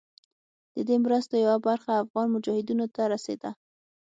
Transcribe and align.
د 0.75 0.77
دې 0.87 0.95
مرستو 1.03 1.35
یوه 1.45 1.57
برخه 1.67 1.91
افغان 2.03 2.27
مجاهدینو 2.35 2.85
ته 2.95 3.01
رسېده. 3.13 3.51